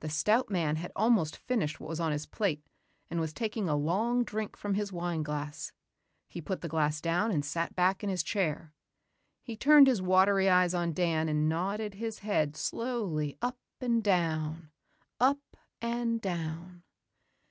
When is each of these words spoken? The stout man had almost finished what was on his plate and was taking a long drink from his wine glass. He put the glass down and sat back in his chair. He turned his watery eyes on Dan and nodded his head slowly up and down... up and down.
The 0.00 0.08
stout 0.08 0.48
man 0.48 0.76
had 0.76 0.92
almost 0.96 1.36
finished 1.36 1.78
what 1.78 1.90
was 1.90 2.00
on 2.00 2.10
his 2.10 2.24
plate 2.24 2.64
and 3.10 3.20
was 3.20 3.34
taking 3.34 3.68
a 3.68 3.76
long 3.76 4.24
drink 4.24 4.56
from 4.56 4.72
his 4.72 4.94
wine 4.94 5.22
glass. 5.22 5.72
He 6.26 6.40
put 6.40 6.62
the 6.62 6.70
glass 6.70 7.02
down 7.02 7.30
and 7.30 7.44
sat 7.44 7.76
back 7.76 8.02
in 8.02 8.08
his 8.08 8.22
chair. 8.22 8.72
He 9.42 9.58
turned 9.58 9.86
his 9.86 10.00
watery 10.00 10.48
eyes 10.48 10.72
on 10.72 10.94
Dan 10.94 11.28
and 11.28 11.50
nodded 11.50 11.92
his 11.96 12.20
head 12.20 12.56
slowly 12.56 13.36
up 13.42 13.58
and 13.78 14.02
down... 14.02 14.70
up 15.20 15.42
and 15.82 16.18
down. 16.18 16.82